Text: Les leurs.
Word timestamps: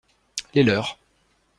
Les 0.55 0.63
leurs. 0.63 0.97